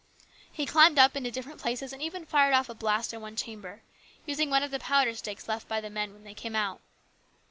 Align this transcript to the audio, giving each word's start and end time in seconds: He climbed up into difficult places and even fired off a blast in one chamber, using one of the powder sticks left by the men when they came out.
He 0.51 0.65
climbed 0.65 0.97
up 0.97 1.15
into 1.15 1.29
difficult 1.29 1.59
places 1.61 1.93
and 1.93 2.01
even 2.01 2.25
fired 2.25 2.55
off 2.55 2.69
a 2.69 2.73
blast 2.73 3.13
in 3.13 3.21
one 3.21 3.35
chamber, 3.35 3.83
using 4.25 4.49
one 4.49 4.63
of 4.63 4.71
the 4.71 4.79
powder 4.79 5.13
sticks 5.13 5.47
left 5.47 5.67
by 5.67 5.79
the 5.79 5.91
men 5.91 6.11
when 6.11 6.23
they 6.23 6.33
came 6.33 6.55
out. 6.55 6.81